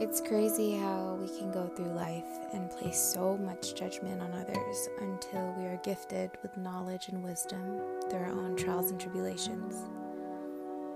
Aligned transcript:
It's 0.00 0.22
crazy 0.22 0.78
how 0.78 1.18
we 1.20 1.28
can 1.28 1.52
go 1.52 1.66
through 1.66 1.92
life 1.92 2.24
and 2.54 2.70
place 2.70 2.98
so 2.98 3.36
much 3.36 3.74
judgment 3.74 4.22
on 4.22 4.32
others 4.32 4.88
until 4.98 5.54
we 5.58 5.66
are 5.66 5.78
gifted 5.84 6.30
with 6.42 6.56
knowledge 6.56 7.08
and 7.08 7.22
wisdom 7.22 7.82
through 8.08 8.20
our 8.20 8.30
own 8.30 8.56
trials 8.56 8.90
and 8.90 8.98
tribulations. 8.98 9.84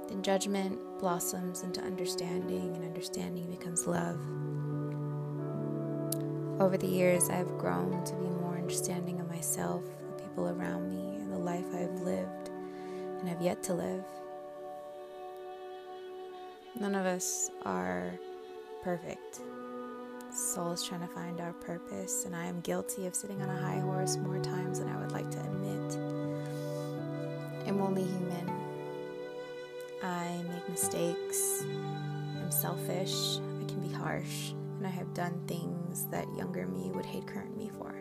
Then 0.09 0.23
judgment 0.23 0.79
blossoms 0.99 1.65
into 1.65 1.83
understanding, 1.83 2.75
and 2.77 2.83
understanding 2.83 3.51
becomes 3.51 3.87
love. 3.87 4.19
Over 6.59 6.79
the 6.79 6.87
years, 6.87 7.29
I 7.29 7.35
have 7.35 7.59
grown 7.59 8.03
to 8.05 8.15
be 8.15 8.27
more 8.27 8.57
understanding 8.57 9.21
of 9.21 9.29
myself, 9.29 9.83
the 10.17 10.23
people 10.23 10.49
around 10.49 10.89
me, 10.89 11.17
and 11.17 11.31
the 11.31 11.37
life 11.37 11.67
I 11.75 11.81
have 11.81 12.01
lived 12.01 12.49
and 13.21 13.29
have 13.29 13.43
yet 13.43 13.63
to 13.65 13.75
live. 13.75 14.05
None 16.81 16.95
of 16.95 17.05
us 17.05 17.51
are 17.67 18.19
perfect. 18.85 19.41
Soul 20.31 20.73
is 20.73 20.85
trying 20.85 21.01
to 21.01 21.07
find 21.07 21.41
our 21.41 21.55
purpose, 21.55 22.27
and 22.27 22.37
I 22.37 22.45
am 22.45 22.61
guilty 22.61 23.07
of 23.07 23.15
sitting 23.15 23.41
on 23.41 23.49
a 23.49 23.57
high 23.57 23.81
horse 23.81 24.19
more 24.19 24.39
times 24.41 24.79
than 24.79 24.89
I 24.89 25.01
would 25.01 25.11
like 25.11 25.31
to 25.31 25.41
admit. 25.41 25.97
I'm 27.67 27.81
only 27.81 28.03
human. 28.03 28.51
I 30.03 30.43
make 30.53 30.69
mistakes. 30.69 31.65
I'm 31.65 32.51
selfish. 32.51 33.39
I 33.39 33.65
can 33.65 33.81
be 33.81 33.93
harsh, 33.93 34.51
and 34.77 34.87
I 34.87 34.91
have 34.91 35.15
done 35.15 35.41
things 35.47 36.07
that 36.11 36.27
younger 36.37 36.67
me 36.67 36.91
would 36.91 37.07
hate 37.07 37.27
current 37.27 37.57
me 37.57 37.71
for. 37.79 37.95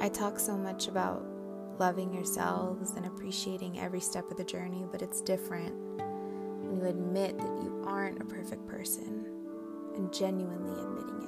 I 0.00 0.08
talk 0.08 0.40
so 0.40 0.56
much 0.56 0.88
about 0.88 1.24
loving 1.78 2.12
yourselves 2.12 2.90
and 2.96 3.06
appreciating 3.06 3.78
every 3.78 4.00
step 4.00 4.28
of 4.28 4.36
the 4.38 4.44
journey, 4.44 4.86
but 4.90 5.02
it's 5.02 5.20
different 5.20 5.94
when 6.74 6.82
you 6.82 6.90
admit 6.90 7.38
that 7.38 7.62
you 7.62 7.84
aren't 7.86 8.20
a 8.20 8.24
perfect 8.24 8.66
person 8.66 9.24
and 9.96 10.12
genuinely 10.12 10.80
admitting 10.80 11.22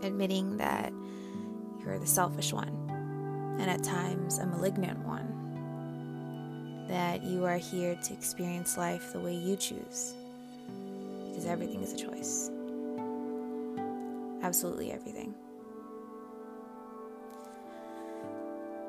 it. 0.00 0.06
Admitting 0.06 0.56
that 0.56 0.92
you're 1.80 1.98
the 1.98 2.06
selfish 2.06 2.52
one 2.52 2.74
and 3.60 3.70
at 3.70 3.82
times 3.84 4.38
a 4.38 4.46
malignant 4.46 4.98
one. 5.00 5.34
That 6.88 7.22
you 7.22 7.44
are 7.44 7.58
here 7.58 7.94
to 7.94 8.12
experience 8.12 8.76
life 8.78 9.12
the 9.12 9.20
way 9.20 9.34
you 9.34 9.56
choose. 9.56 10.14
Because 11.28 11.46
everything 11.46 11.82
is 11.82 11.92
a 11.92 11.96
choice. 11.96 12.50
Absolutely 14.42 14.90
everything. 14.90 15.34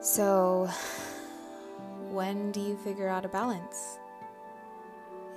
So, 0.01 0.69
when 2.09 2.51
do 2.51 2.61
you 2.61 2.77
figure 2.77 3.09
out 3.09 3.25
a 3.25 3.27
balance? 3.27 3.99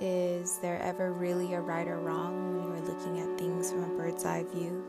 Is 0.01 0.57
there 0.57 0.81
ever 0.81 1.13
really 1.13 1.53
a 1.53 1.61
right 1.61 1.87
or 1.87 1.99
wrong 1.99 2.55
when 2.55 2.63
you 2.63 2.73
are 2.73 2.87
looking 2.87 3.19
at 3.19 3.37
things 3.37 3.71
from 3.71 3.83
a 3.83 3.97
bird's 3.97 4.25
eye 4.25 4.43
view? 4.53 4.83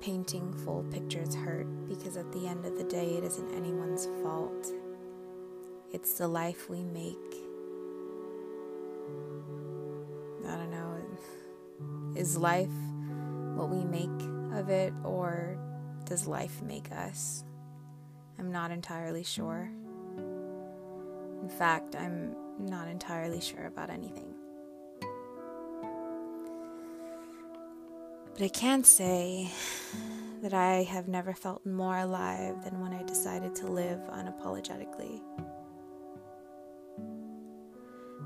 Painting 0.00 0.52
full 0.64 0.84
pictures 0.84 1.34
hurt 1.34 1.66
because 1.88 2.16
at 2.16 2.30
the 2.32 2.46
end 2.46 2.64
of 2.64 2.76
the 2.76 2.84
day, 2.84 3.16
it 3.16 3.24
isn't 3.24 3.54
anyone's 3.54 4.06
fault. 4.22 4.72
It's 5.92 6.14
the 6.14 6.28
life 6.28 6.68
we 6.68 6.82
make. 6.82 7.16
I 10.46 10.56
don't 10.56 10.70
know. 10.70 10.96
Is 12.16 12.36
life 12.36 12.68
what 13.54 13.68
we 13.70 13.84
make 13.84 14.58
of 14.58 14.68
it, 14.68 14.92
or 15.04 15.58
does 16.04 16.26
life 16.26 16.62
make 16.62 16.90
us? 16.92 17.44
I'm 18.38 18.50
not 18.52 18.70
entirely 18.70 19.24
sure. 19.24 19.70
In 21.42 21.48
fact, 21.48 21.94
I'm 21.96 22.34
not 22.58 22.88
entirely 22.88 23.40
sure 23.40 23.66
about 23.66 23.90
anything. 23.90 24.34
But 28.34 28.42
I 28.42 28.48
can 28.48 28.82
say 28.82 29.48
that 30.42 30.52
I 30.52 30.82
have 30.82 31.06
never 31.06 31.34
felt 31.34 31.64
more 31.64 31.98
alive 31.98 32.64
than 32.64 32.80
when 32.80 32.92
I 32.92 33.02
decided 33.04 33.54
to 33.56 33.68
live 33.68 34.00
unapologetically. 34.10 35.20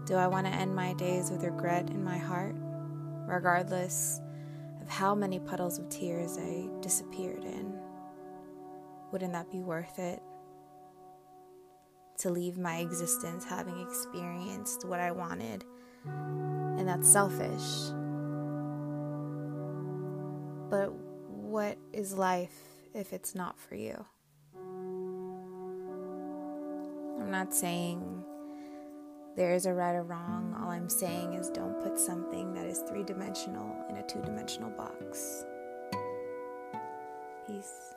Do 0.06 0.14
I 0.14 0.26
want 0.26 0.46
to 0.46 0.52
end 0.52 0.74
my 0.74 0.94
days 0.94 1.30
with 1.30 1.44
regret 1.44 1.90
in 1.90 2.02
my 2.02 2.16
heart, 2.16 2.56
regardless 3.26 4.22
of 4.80 4.88
how 4.88 5.14
many 5.14 5.38
puddles 5.38 5.78
of 5.78 5.90
tears 5.90 6.38
I 6.38 6.68
disappeared 6.80 7.44
in? 7.44 7.78
Wouldn't 9.12 9.34
that 9.34 9.50
be 9.50 9.60
worth 9.60 9.98
it? 9.98 10.22
To 12.18 12.30
leave 12.30 12.58
my 12.58 12.78
existence 12.78 13.44
having 13.44 13.80
experienced 13.80 14.84
what 14.84 14.98
I 14.98 15.12
wanted, 15.12 15.64
and 16.04 16.88
that's 16.88 17.08
selfish. 17.08 17.92
But 20.68 20.92
what 20.92 21.78
is 21.92 22.14
life 22.14 22.58
if 22.92 23.12
it's 23.12 23.36
not 23.36 23.58
for 23.58 23.76
you? 23.76 24.04
I'm 27.20 27.30
not 27.30 27.54
saying 27.54 28.24
there 29.36 29.54
is 29.54 29.66
a 29.66 29.72
right 29.72 29.94
or 29.94 30.02
wrong. 30.02 30.56
All 30.60 30.70
I'm 30.70 30.88
saying 30.88 31.34
is 31.34 31.48
don't 31.50 31.80
put 31.80 32.00
something 32.00 32.52
that 32.54 32.66
is 32.66 32.78
three 32.88 33.04
dimensional 33.04 33.86
in 33.88 33.96
a 33.96 34.02
two 34.06 34.20
dimensional 34.22 34.70
box. 34.70 35.44
Peace. 37.46 37.94